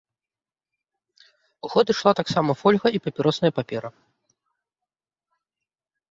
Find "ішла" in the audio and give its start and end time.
1.93-2.11